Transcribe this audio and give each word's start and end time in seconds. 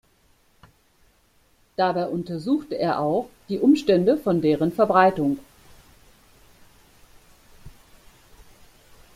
Dabei 1.75 2.07
untersuchte 2.07 2.73
er 2.73 2.99
auch 3.01 3.29
die 3.49 3.59
Umstände 3.59 4.17
von 4.17 4.41
deren 4.41 4.71
Verbreitung. 4.71 5.37